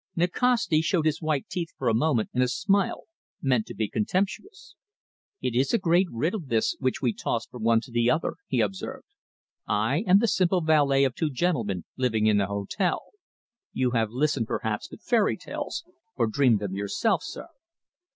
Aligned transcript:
Nikasti 0.15 0.81
showed 0.81 1.05
his 1.05 1.21
white 1.21 1.47
teeth 1.47 1.69
for 1.77 1.87
a 1.87 1.93
moment 1.93 2.31
in 2.33 2.41
a 2.41 2.47
smile 2.47 3.03
meant 3.39 3.67
to 3.67 3.75
be 3.75 3.87
contemptuous. 3.87 4.73
"It 5.43 5.53
is 5.53 5.75
a 5.75 5.77
great 5.77 6.07
riddle, 6.09 6.39
this, 6.39 6.75
which 6.79 7.03
we 7.03 7.13
toss 7.13 7.45
from 7.45 7.61
one 7.61 7.81
to 7.81 7.91
the 7.91 8.09
other," 8.09 8.37
he 8.47 8.61
observed. 8.61 9.05
"I 9.67 10.03
am 10.07 10.17
the 10.17 10.27
simple 10.27 10.61
valet 10.61 11.03
of 11.03 11.13
two 11.13 11.29
gentlemen 11.29 11.85
living 11.97 12.25
in 12.25 12.37
the 12.37 12.47
hotel. 12.47 13.11
You 13.73 13.91
have 13.91 14.09
listened, 14.09 14.47
perhaps, 14.47 14.87
to 14.87 14.97
fairy 14.97 15.37
tales, 15.37 15.83
or 16.15 16.25
dreamed 16.25 16.57
them 16.61 16.73
yourself, 16.73 17.21
sir." 17.23 17.45